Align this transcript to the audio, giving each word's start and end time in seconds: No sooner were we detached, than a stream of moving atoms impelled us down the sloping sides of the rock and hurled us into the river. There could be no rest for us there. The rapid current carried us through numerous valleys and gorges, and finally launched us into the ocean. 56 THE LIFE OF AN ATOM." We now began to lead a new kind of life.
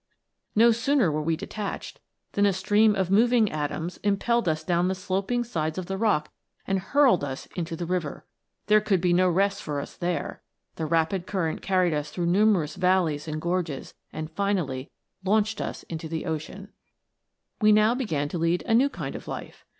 No 0.55 0.71
sooner 0.71 1.11
were 1.11 1.21
we 1.21 1.35
detached, 1.35 1.99
than 2.31 2.47
a 2.47 2.53
stream 2.53 2.95
of 2.95 3.11
moving 3.11 3.51
atoms 3.51 3.97
impelled 3.97 4.49
us 4.49 4.63
down 4.63 4.87
the 4.87 4.95
sloping 4.95 5.43
sides 5.43 5.77
of 5.77 5.85
the 5.85 5.95
rock 5.95 6.31
and 6.65 6.79
hurled 6.79 7.23
us 7.23 7.45
into 7.55 7.75
the 7.75 7.85
river. 7.85 8.25
There 8.65 8.81
could 8.81 8.99
be 8.99 9.13
no 9.13 9.29
rest 9.29 9.61
for 9.61 9.79
us 9.79 9.95
there. 9.95 10.41
The 10.75 10.87
rapid 10.87 11.27
current 11.27 11.61
carried 11.61 11.93
us 11.93 12.09
through 12.09 12.25
numerous 12.31 12.73
valleys 12.77 13.27
and 13.27 13.39
gorges, 13.39 13.93
and 14.11 14.31
finally 14.31 14.89
launched 15.23 15.61
us 15.61 15.83
into 15.83 16.07
the 16.07 16.25
ocean. 16.25 16.71
56 16.71 16.71
THE 16.71 16.71
LIFE 16.71 16.71
OF 16.71 16.71
AN 16.71 17.43
ATOM." 17.43 17.57
We 17.67 17.71
now 17.71 17.93
began 17.93 18.29
to 18.29 18.37
lead 18.39 18.63
a 18.63 18.73
new 18.73 18.89
kind 18.89 19.15
of 19.15 19.27
life. 19.27 19.65